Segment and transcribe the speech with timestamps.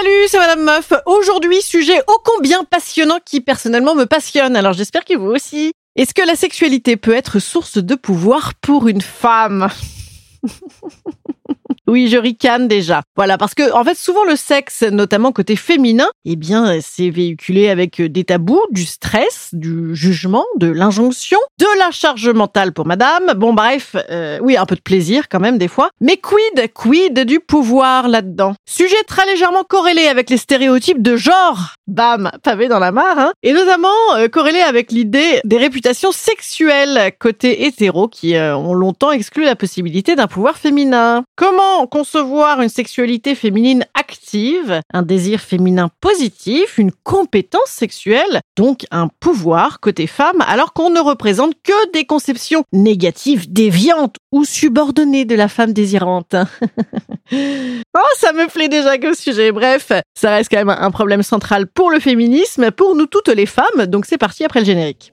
[0.00, 0.92] Salut, c'est Madame Meuf.
[1.06, 4.54] Aujourd'hui, sujet ô combien passionnant qui personnellement me passionne.
[4.54, 5.72] Alors j'espère que vous aussi.
[5.96, 9.66] Est-ce que la sexualité peut être source de pouvoir pour une femme?
[11.88, 13.00] Oui, je ricane déjà.
[13.16, 17.70] Voilà, parce que en fait, souvent le sexe, notamment côté féminin, eh bien, c'est véhiculé
[17.70, 23.32] avec des tabous, du stress, du jugement, de l'injonction, de la charge mentale pour madame.
[23.36, 25.88] Bon, bref, euh, oui, un peu de plaisir quand même des fois.
[26.02, 28.54] Mais quid, quid du pouvoir là-dedans?
[28.68, 31.72] Sujet très légèrement corrélé avec les stéréotypes de genre.
[31.86, 37.12] Bam, pavé dans la mare, hein Et notamment euh, corrélé avec l'idée des réputations sexuelles
[37.18, 41.24] côté hétéro qui euh, ont longtemps exclu la possibilité d'un pouvoir féminin.
[41.34, 49.08] Comment concevoir une sexualité féminine active, un désir féminin positif, une compétence sexuelle, donc un
[49.20, 55.34] pouvoir côté femme, alors qu'on ne représente que des conceptions négatives, déviantes ou subordonnées de
[55.34, 56.34] la femme désirante.
[57.32, 59.52] oh, ça me plaît déjà que sujet.
[59.52, 63.46] Bref, ça reste quand même un problème central pour le féminisme, pour nous toutes les
[63.46, 65.12] femmes, donc c'est parti après le générique.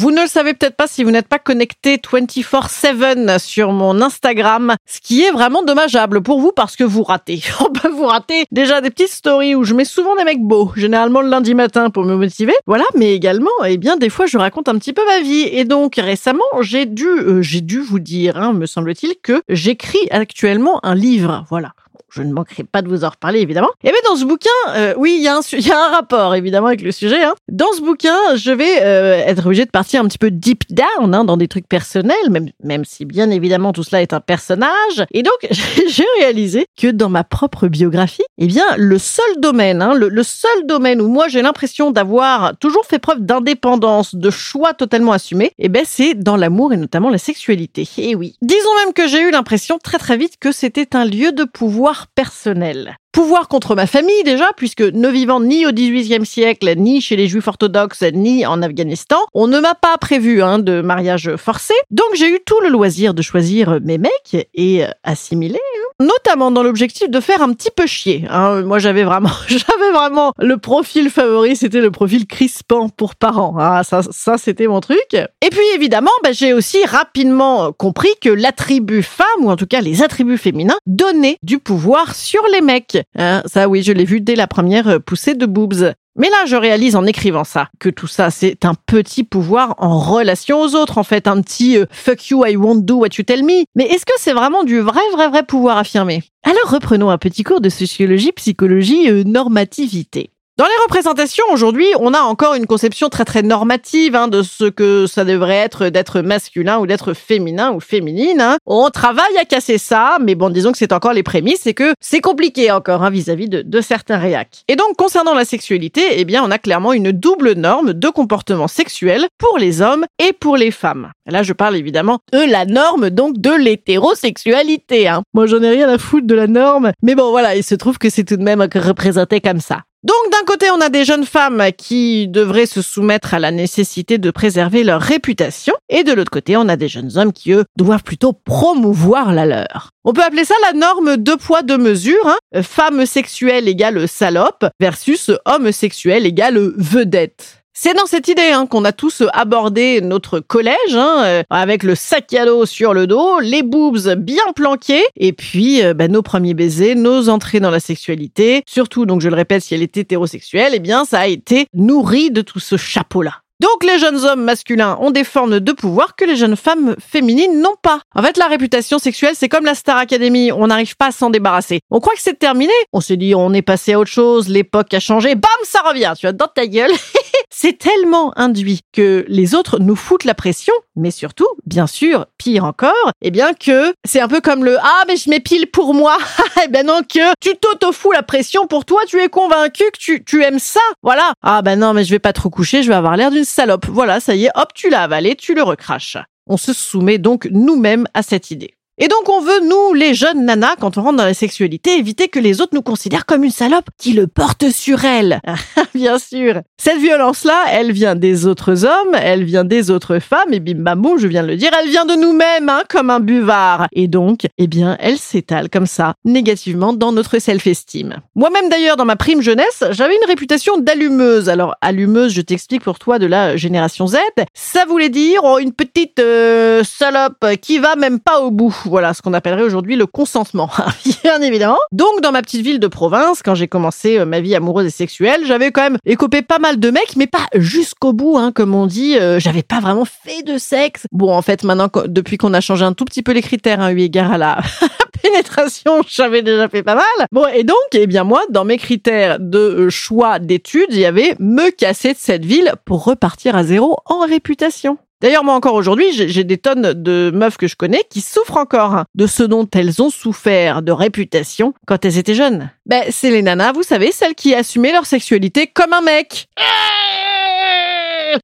[0.00, 4.76] Vous ne le savez peut-être pas si vous n'êtes pas connecté 24/7 sur mon Instagram,
[4.86, 7.42] ce qui est vraiment dommageable pour vous parce que vous ratez.
[7.92, 11.28] vous ratez déjà des petites stories où je mets souvent des mecs beaux, généralement le
[11.28, 12.54] lundi matin pour me motiver.
[12.68, 15.48] Voilà, mais également, eh bien, des fois, je raconte un petit peu ma vie.
[15.50, 20.06] Et donc, récemment, j'ai dû, euh, j'ai dû vous dire, hein, me semble-t-il, que j'écris
[20.12, 21.44] actuellement un livre.
[21.50, 21.72] Voilà
[22.10, 23.68] je ne manquerai pas de vous en reparler évidemment.
[23.84, 25.24] Et bien dans ce bouquin, euh, oui, il y,
[25.68, 27.22] y a un rapport évidemment avec le sujet.
[27.22, 27.34] Hein.
[27.48, 31.14] Dans ce bouquin, je vais euh, être obligé de partir un petit peu deep down
[31.14, 35.04] hein, dans des trucs personnels, même, même si bien évidemment tout cela est un personnage.
[35.12, 39.94] Et donc j'ai réalisé que dans ma propre biographie, eh bien le seul domaine, hein,
[39.94, 44.74] le, le seul domaine où moi j'ai l'impression d'avoir toujours fait preuve d'indépendance, de choix
[44.74, 47.88] totalement assumé, eh ben c'est dans l'amour et notamment la sexualité.
[47.98, 51.32] Et oui, disons même que j'ai eu l'impression très très vite que c'était un lieu
[51.32, 52.96] de pouvoir personnel.
[53.12, 57.26] Pouvoir contre ma famille déjà, puisque ne vivant ni au XVIIIe siècle, ni chez les
[57.26, 61.74] juifs orthodoxes, ni en Afghanistan, on ne m'a pas prévu hein, de mariage forcé.
[61.90, 65.58] Donc j'ai eu tout le loisir de choisir mes mecs et euh, assimiler.
[66.00, 68.24] Notamment dans l'objectif de faire un petit peu chier.
[68.30, 68.62] Hein.
[68.62, 73.56] Moi j'avais vraiment, j'avais vraiment le profil favori, c'était le profil crispant pour parents.
[73.58, 75.14] Ah, ça, ça c'était mon truc.
[75.14, 79.80] Et puis évidemment, bah, j'ai aussi rapidement compris que l'attribut femme, ou en tout cas
[79.80, 82.98] les attributs féminins, donnaient du pouvoir sur les mecs.
[83.16, 85.92] Hein, ça oui, je l'ai vu dès la première poussée de boobs.
[86.18, 90.00] Mais là, je réalise en écrivant ça que tout ça, c'est un petit pouvoir en
[90.00, 93.24] relation aux autres, en fait, un petit euh, fuck you, I won't do what you
[93.24, 93.62] tell me.
[93.76, 96.24] Mais est-ce que c'est vraiment du vrai, vrai, vrai pouvoir affirmé?
[96.42, 100.30] Alors reprenons un petit cours de sociologie, psychologie, euh, normativité.
[100.58, 104.64] Dans les représentations aujourd'hui, on a encore une conception très très normative hein, de ce
[104.64, 108.40] que ça devrait être d'être masculin ou d'être féminin ou féminine.
[108.40, 108.56] Hein.
[108.66, 111.94] On travaille à casser ça, mais bon, disons que c'est encore les prémices et que
[112.00, 114.64] c'est compliqué encore hein, vis-à-vis de, de, certains réacs.
[114.66, 118.66] Et donc, concernant la sexualité, eh bien, on a clairement une double norme de comportement
[118.66, 121.12] sexuel pour les hommes et pour les femmes.
[121.26, 125.06] là, je parle évidemment de la norme donc de l'hétérosexualité.
[125.06, 125.22] Hein.
[125.34, 127.98] Moi, j'en ai rien à foutre de la norme, mais bon, voilà, il se trouve
[127.98, 129.82] que c'est tout de même représenté comme ça.
[130.04, 134.18] Donc d'un côté, on a des jeunes femmes qui devraient se soumettre à la nécessité
[134.18, 137.64] de préserver leur réputation, et de l'autre côté, on a des jeunes hommes qui, eux,
[137.76, 139.90] doivent plutôt promouvoir la leur.
[140.04, 142.26] On peut appeler ça la norme deux poids, deux mesures.
[142.26, 142.62] Hein.
[142.62, 147.64] Femme sexuelle égale salope versus homme sexuel égale vedette.
[147.80, 151.94] C'est dans cette idée hein, qu'on a tous abordé notre collège, hein, euh, avec le
[151.94, 156.22] sac à dos sur le dos, les boobs bien planqués, et puis euh, bah, nos
[156.22, 158.64] premiers baisers, nos entrées dans la sexualité.
[158.66, 162.32] Surtout, donc je le répète, si elle est hétérosexuelle, eh bien ça a été nourri
[162.32, 163.42] de tout ce chapeau-là.
[163.60, 167.60] Donc les jeunes hommes masculins ont des formes de pouvoir que les jeunes femmes féminines
[167.60, 168.00] n'ont pas.
[168.16, 171.30] En fait, la réputation sexuelle, c'est comme la Star Academy, on n'arrive pas à s'en
[171.30, 171.78] débarrasser.
[171.92, 174.92] On croit que c'est terminé, on s'est dit on est passé à autre chose, l'époque
[174.94, 176.90] a changé, bam, ça revient, tu vois, dans ta gueule.
[177.60, 182.64] c'est tellement induit que les autres nous foutent la pression, mais surtout, bien sûr, pire
[182.64, 186.18] encore, eh bien que c'est un peu comme le ah mais je m'épile pour moi.
[186.64, 190.22] eh ben non que tu t'auto-fous la pression pour toi, tu es convaincu que tu,
[190.22, 190.78] tu aimes ça.
[191.02, 191.32] Voilà.
[191.42, 193.86] Ah ben non mais je vais pas trop coucher, je vais avoir l'air d'une salope.
[193.86, 196.16] Voilà, ça y est, hop, tu l'as avalé, tu le recraches.
[196.46, 198.77] On se soumet donc nous-mêmes à cette idée.
[199.00, 202.26] Et donc on veut, nous, les jeunes nanas, quand on rentre dans la sexualité, éviter
[202.26, 205.40] que les autres nous considèrent comme une salope qui le porte sur elle.
[205.94, 206.62] Bien sûr.
[206.78, 211.00] Cette violence-là, elle vient des autres hommes, elle vient des autres femmes, et bim bam
[211.00, 213.86] boum, je viens de le dire, elle vient de nous-mêmes, hein, comme un buvard.
[213.92, 218.16] Et donc, eh bien, elle s'étale comme ça, négativement, dans notre self-esteem.
[218.34, 221.48] Moi-même d'ailleurs, dans ma prime jeunesse, j'avais une réputation d'allumeuse.
[221.48, 224.16] Alors, allumeuse, je t'explique pour toi de la génération Z,
[224.54, 228.87] ça voulait dire oh, une petite euh, salope qui va même pas au bout.
[228.88, 230.70] Voilà, ce qu'on appellerait aujourd'hui le consentement,
[231.22, 231.78] bien évidemment.
[231.92, 234.90] Donc, dans ma petite ville de province, quand j'ai commencé euh, ma vie amoureuse et
[234.90, 238.74] sexuelle, j'avais quand même écopé pas mal de mecs, mais pas jusqu'au bout, hein, comme
[238.74, 239.18] on dit.
[239.18, 241.06] Euh, j'avais pas vraiment fait de sexe.
[241.12, 243.90] Bon, en fait, maintenant, depuis qu'on a changé un tout petit peu les critères, hein,
[243.90, 244.58] eu égard à la
[245.22, 247.04] pénétration, j'avais déjà fait pas mal.
[247.30, 251.34] Bon, et donc, eh bien moi, dans mes critères de choix d'études, il y avait
[251.38, 254.98] me casser de cette ville pour repartir à zéro en réputation.
[255.20, 259.02] D'ailleurs, moi encore aujourd'hui, j'ai des tonnes de meufs que je connais qui souffrent encore
[259.16, 262.70] de ce dont elles ont souffert de réputation quand elles étaient jeunes.
[262.86, 266.46] Ben, c'est les nanas, vous savez, celles qui assumaient leur sexualité comme un mec.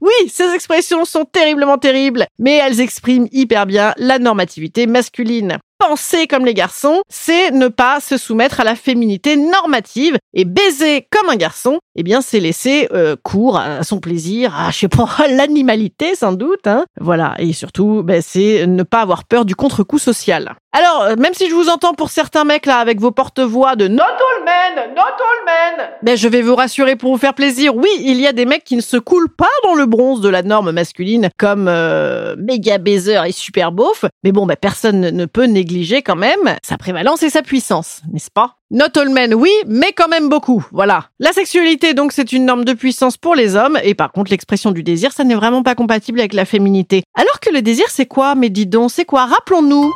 [0.01, 5.59] Oui, ces expressions sont terriblement terribles, mais elles expriment hyper bien la normativité masculine
[5.89, 11.07] penser comme les garçons, c'est ne pas se soumettre à la féminité normative et baiser
[11.11, 13.17] comme un garçon, eh bien c'est laisser euh,
[13.55, 16.85] à son plaisir, à je sais pas l'animalité sans doute, hein.
[17.01, 20.55] Voilà, et surtout ben, c'est ne pas avoir peur du contre-coup social.
[20.73, 23.87] Alors, euh, même si je vous entends pour certains mecs là avec vos porte-voix de
[23.87, 24.03] Not
[24.45, 27.75] men, not all men, ben je vais vous rassurer pour vous faire plaisir.
[27.75, 30.29] Oui, il y a des mecs qui ne se coulent pas dans le bronze de
[30.29, 35.27] la norme masculine comme euh, méga baiser et super beauf, mais bon, ben personne ne
[35.27, 38.57] peut négliger quand même sa prévalence et sa puissance, n'est-ce pas?
[38.71, 40.67] Not all men, oui, mais quand même beaucoup.
[40.73, 41.05] Voilà.
[41.21, 44.73] La sexualité, donc, c'est une norme de puissance pour les hommes, et par contre, l'expression
[44.73, 47.05] du désir, ça n'est vraiment pas compatible avec la féminité.
[47.15, 48.35] Alors que le désir, c'est quoi?
[48.35, 49.27] Mais dis donc, c'est quoi?
[49.27, 49.93] Rappelons-nous.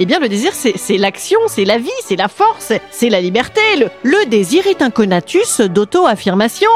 [0.00, 3.60] Eh bien, le désir, c'est l'action, c'est la vie, c'est la force, c'est la liberté.
[4.04, 6.70] Le, désir est un conatus d'auto-affirmation.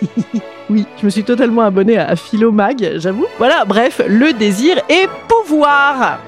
[0.70, 3.26] oui, je me suis totalement abonné à Philomag, j'avoue.
[3.36, 6.18] Voilà, bref, le désir est pouvoir.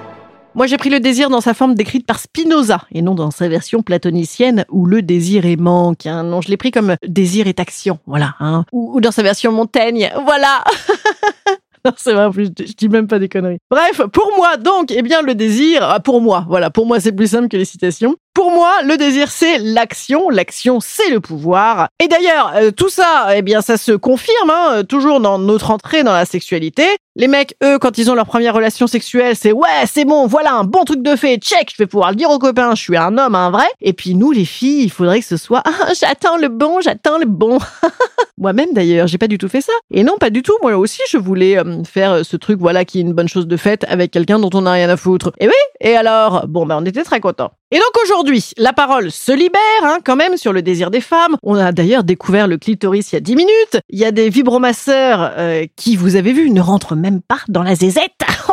[0.54, 3.48] Moi, j'ai pris le désir dans sa forme décrite par Spinoza et non dans sa
[3.48, 6.04] version platonicienne où le désir est manque.
[6.04, 6.24] Hein.
[6.24, 8.34] Non, je l'ai pris comme désir est action, voilà.
[8.38, 8.66] Hein.
[8.70, 10.62] Ou dans sa version Montaigne, voilà.
[11.96, 13.58] c'est vrai, en plus, je dis même pas des conneries.
[13.70, 17.12] Bref, pour moi, donc, eh bien, le désir, ah, pour moi, voilà, pour moi, c'est
[17.12, 18.16] plus simple que les citations.
[18.32, 20.30] Pour moi, le désir, c'est l'action.
[20.30, 21.88] L'action, c'est le pouvoir.
[22.02, 26.02] Et d'ailleurs, euh, tout ça, eh bien, ça se confirme, hein, toujours dans notre entrée
[26.02, 26.84] dans la sexualité.
[27.16, 30.54] Les mecs, eux, quand ils ont leur première relation sexuelle, c'est ouais, c'est bon, voilà
[30.54, 32.96] un bon truc de fait, check, je vais pouvoir le dire aux copains, je suis
[32.96, 33.66] un homme, un vrai.
[33.80, 37.18] Et puis nous, les filles, il faudrait que ce soit ah, j'attends le bon, j'attends
[37.18, 37.58] le bon.
[38.38, 39.72] Moi-même d'ailleurs, j'ai pas du tout fait ça.
[39.92, 40.54] Et non, pas du tout.
[40.60, 43.46] Moi aussi, je voulais euh, faire euh, ce truc, voilà, qui est une bonne chose
[43.46, 45.30] de fait avec quelqu'un dont on n'a rien à foutre.
[45.38, 45.52] Et oui.
[45.80, 47.52] Et alors, bon, ben, on était très contents.
[47.70, 51.36] Et donc aujourd'hui, la parole se libère hein, quand même sur le désir des femmes.
[51.42, 53.78] On a d'ailleurs découvert le clitoris il y a 10 minutes.
[53.88, 57.62] Il y a des vibromasseurs euh, qui, vous avez vu, ne rentrent même pas dans
[57.62, 58.12] la zézette.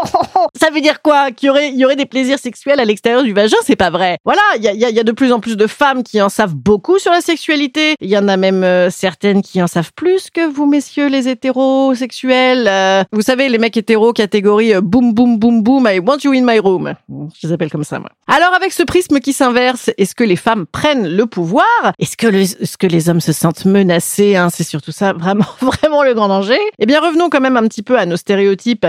[0.59, 1.31] Ça veut dire quoi?
[1.31, 3.55] Qu'il y aurait, il y aurait des plaisirs sexuels à l'extérieur du vagin?
[3.63, 4.17] C'est pas vrai.
[4.25, 6.53] Voilà, il y a, y a, de plus en plus de femmes qui en savent
[6.53, 7.95] beaucoup sur la sexualité.
[8.01, 11.29] Il y en a même euh, certaines qui en savent plus que vous, messieurs les
[11.29, 12.67] hétérosexuels.
[12.67, 16.43] Euh, vous savez, les mecs hétéros catégorie boom boom boom boom, I want you in
[16.43, 16.93] my room.
[17.09, 18.09] Je les appelle comme ça, moi.
[18.27, 21.65] Alors avec ce prisme qui s'inverse, est-ce que les femmes prennent le pouvoir?
[21.99, 24.49] Est-ce que, est-ce que les hommes se sentent menacés hein?
[24.53, 26.59] C'est surtout ça, vraiment, vraiment le grand danger.
[26.79, 28.40] Eh bien, revenons quand même un petit peu à nos stéréotypes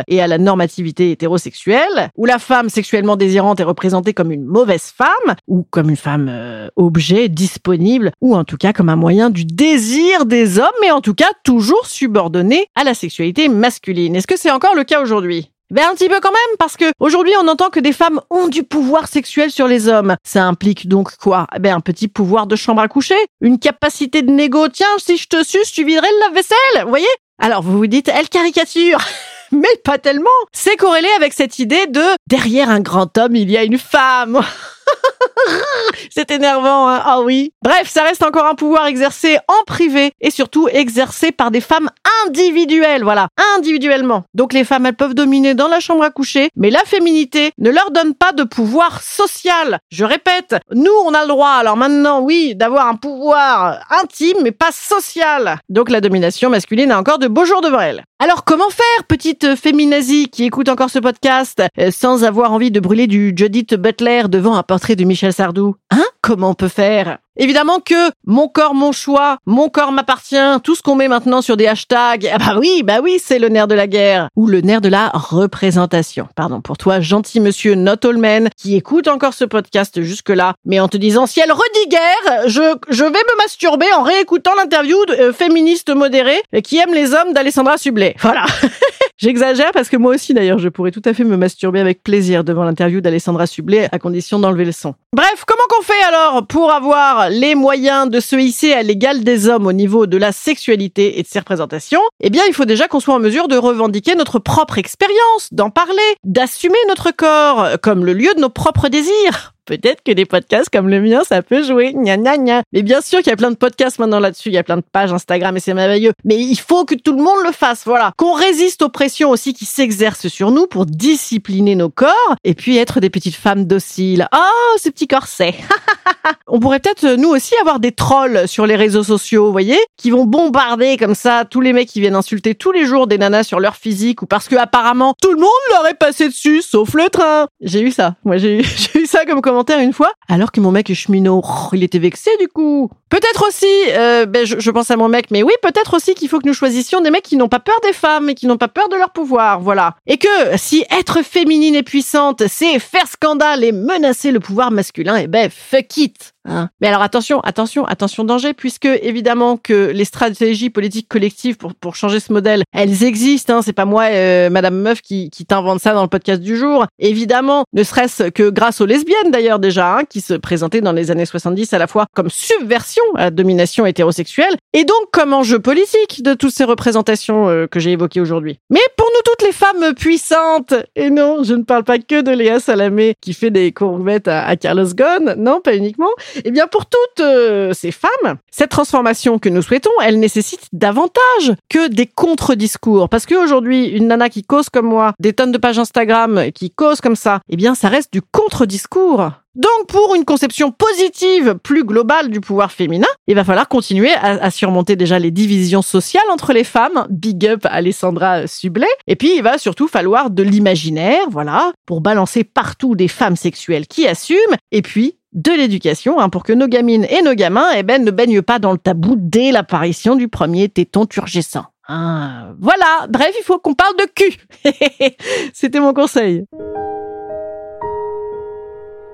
[0.08, 4.92] et à la normativité hétérosexuelle, où la femme sexuellement désirante est représentée comme une mauvaise
[4.96, 9.30] femme, ou comme une femme euh, objet, disponible, ou en tout cas comme un moyen
[9.30, 14.16] du désir des hommes, mais en tout cas toujours subordonnée à la sexualité masculine.
[14.16, 15.50] Est-ce que c'est encore le cas aujourd'hui?
[15.70, 18.48] Ben un petit peu quand même, parce que aujourd'hui on entend que des femmes ont
[18.48, 20.16] du pouvoir sexuel sur les hommes.
[20.22, 21.46] Ça implique donc quoi?
[21.58, 24.68] Ben un petit pouvoir de chambre à coucher, une capacité de négo.
[24.68, 27.06] Tiens, si je te suce, tu viderais le lave-vaisselle, vous voyez?
[27.40, 28.98] Alors vous vous dites, elle caricature.
[29.52, 30.30] Mais pas tellement.
[30.52, 34.40] C'est corrélé avec cette idée de derrière un grand homme, il y a une femme.
[36.10, 37.52] C'est énervant, hein Ah oui.
[37.62, 41.90] Bref, ça reste encore un pouvoir exercé en privé et surtout exercé par des femmes
[42.26, 44.24] individuelles, voilà, individuellement.
[44.34, 47.70] Donc les femmes, elles peuvent dominer dans la chambre à coucher, mais la féminité ne
[47.70, 49.78] leur donne pas de pouvoir social.
[49.90, 54.52] Je répète, nous, on a le droit, alors maintenant, oui, d'avoir un pouvoir intime, mais
[54.52, 55.58] pas social.
[55.68, 58.04] Donc la domination masculine a encore de beaux jours devant elle.
[58.22, 62.78] Alors comment faire, petite féminazie qui écoute encore ce podcast, euh, sans avoir envie de
[62.78, 66.04] brûler du Judith Butler devant un portrait de Michel Sardou Hein?
[66.22, 70.82] Comment on peut faire Évidemment que mon corps, mon choix, mon corps m'appartient, tout ce
[70.82, 73.74] qu'on met maintenant sur des hashtags, ah bah oui, bah oui, c'est le nerf de
[73.74, 74.28] la guerre.
[74.36, 76.28] Ou le nerf de la représentation.
[76.36, 80.88] Pardon pour toi, gentil monsieur Not All qui écoute encore ce podcast jusque-là, mais en
[80.88, 85.12] te disant, si elle redit guerre, je, je vais me masturber en réécoutant l'interview de,
[85.14, 88.14] euh, féministe modérée qui aime les hommes d'Alessandra Sublet.
[88.20, 88.44] Voilà.
[89.22, 92.42] J'exagère parce que moi aussi d'ailleurs, je pourrais tout à fait me masturber avec plaisir
[92.42, 94.96] devant l'interview d'Alessandra Sublet à condition d'enlever le son.
[95.14, 99.46] Bref, comment qu'on fait alors pour avoir les moyens de se hisser à l'égal des
[99.46, 102.00] hommes au niveau de la sexualité et de ses représentations?
[102.18, 105.70] Eh bien, il faut déjà qu'on soit en mesure de revendiquer notre propre expérience, d'en
[105.70, 105.92] parler,
[106.24, 110.88] d'assumer notre corps comme le lieu de nos propres désirs peut-être que des podcasts comme
[110.88, 111.92] le mien, ça peut jouer.
[111.92, 112.62] Gna, gna, gna.
[112.72, 114.76] Mais bien sûr qu'il y a plein de podcasts maintenant là-dessus, il y a plein
[114.76, 116.12] de pages Instagram et c'est merveilleux.
[116.24, 118.12] Mais il faut que tout le monde le fasse, voilà.
[118.16, 122.78] Qu'on résiste aux pressions aussi qui s'exercent sur nous pour discipliner nos corps et puis
[122.78, 124.28] être des petites femmes dociles.
[124.34, 125.54] Oh, ce petit corset.
[126.46, 130.10] On pourrait peut-être nous aussi avoir des trolls sur les réseaux sociaux, vous voyez, qui
[130.10, 133.44] vont bombarder comme ça tous les mecs qui viennent insulter tous les jours des nanas
[133.44, 136.94] sur leur physique ou parce que apparemment tout le monde leur est passé dessus sauf
[136.94, 137.46] le train.
[137.60, 138.16] J'ai eu ça.
[138.24, 138.64] Moi j'ai eu
[139.12, 142.30] ça comme commentaire une fois, alors que mon mec est cheminot, oh, il était vexé
[142.40, 142.90] du coup.
[143.10, 146.30] Peut-être aussi, euh, ben je, je, pense à mon mec, mais oui, peut-être aussi qu'il
[146.30, 148.56] faut que nous choisissions des mecs qui n'ont pas peur des femmes et qui n'ont
[148.56, 149.96] pas peur de leur pouvoir, voilà.
[150.06, 155.18] Et que si être féminine et puissante, c'est faire scandale et menacer le pouvoir masculin,
[155.18, 156.32] et eh ben fuck it.
[156.44, 156.68] Hein.
[156.80, 161.94] Mais alors attention, attention, attention danger, puisque évidemment que les stratégies politiques collectives pour, pour
[161.94, 163.58] changer ce modèle, elles existent.
[163.58, 163.62] Hein.
[163.62, 166.86] C'est pas moi, euh, Madame Meuf, qui, qui t'invente ça dans le podcast du jour.
[166.98, 171.10] Évidemment, ne serait-ce que grâce aux lesbiennes d'ailleurs déjà, hein, qui se présentaient dans les
[171.10, 175.60] années 70 à la fois comme subversion à la domination hétérosexuelle, et donc comme enjeu
[175.60, 178.58] politique de toutes ces représentations euh, que j'ai évoquées aujourd'hui.
[178.70, 182.30] Mais pour nous toutes les femmes puissantes, et non, je ne parle pas que de
[182.32, 186.10] Léa Salamé qui fait des courbettes à, à Carlos Ghosn, non, pas uniquement.
[186.44, 191.54] Eh bien, pour toutes euh, ces femmes, cette transformation que nous souhaitons, elle nécessite davantage
[191.68, 193.08] que des contre-discours.
[193.08, 197.00] Parce qu'aujourd'hui, une nana qui cause comme moi, des tonnes de pages Instagram qui cause
[197.00, 199.30] comme ça, eh bien, ça reste du contre-discours.
[199.54, 204.42] Donc, pour une conception positive, plus globale du pouvoir féminin, il va falloir continuer à,
[204.42, 207.06] à, surmonter déjà les divisions sociales entre les femmes.
[207.10, 208.86] Big up Alessandra Sublet.
[209.06, 213.86] Et puis, il va surtout falloir de l'imaginaire, voilà, pour balancer partout des femmes sexuelles
[213.86, 214.56] qui assument.
[214.70, 218.10] Et puis, de l'éducation hein, pour que nos gamines et nos gamins eh ben, ne
[218.10, 221.64] baignent pas dans le tabou dès l'apparition du premier téton turgescent.
[221.88, 224.36] Ah, voilà, bref, il faut qu'on parle de cul.
[225.54, 226.44] C'était mon conseil.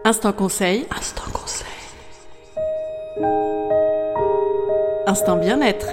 [0.05, 0.87] Instant conseil.
[0.97, 1.67] Instant conseil.
[5.07, 5.87] Instant bien-être.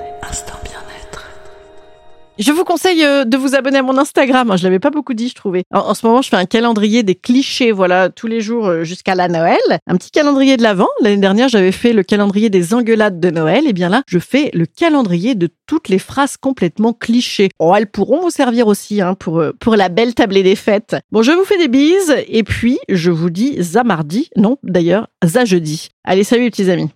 [2.37, 4.57] Je vous conseille euh, de vous abonner à mon Instagram.
[4.57, 5.63] Je l'avais pas beaucoup dit, je trouvais.
[5.73, 9.15] En, ce moment, je fais un calendrier des clichés, voilà, tous les jours euh, jusqu'à
[9.15, 9.57] la Noël.
[9.87, 10.89] Un petit calendrier de l'Avent.
[11.01, 13.67] L'année dernière, j'avais fait le calendrier des engueulades de Noël.
[13.67, 17.49] Et bien là, je fais le calendrier de toutes les phrases complètement clichés.
[17.59, 20.97] Oh, elles pourront vous servir aussi hein, pour euh, pour la belle tablée des fêtes.
[21.13, 24.29] Bon, je vous fais des bises et puis je vous dis à mardi.
[24.35, 25.87] Non, d'ailleurs, à jeudi.
[26.03, 26.89] Allez, salut les petits amis.